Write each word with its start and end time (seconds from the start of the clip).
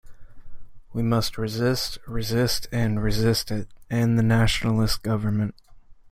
We 0.93 1.03
must 1.03 1.37
resist, 1.37 1.99
resist, 2.07 2.65
and 2.71 3.03
resist 3.03 3.51
it- 3.51 3.67
and 3.91 4.17
the 4.17 4.23
Nationalist 4.23 5.03
Government. 5.03 5.53